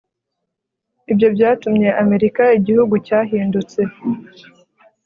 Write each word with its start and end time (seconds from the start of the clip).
ibyo 1.11 1.27
byatumye 1.35 1.89
amerika 2.03 2.43
igihugu 2.57 2.95
cyahindutse 3.07 3.79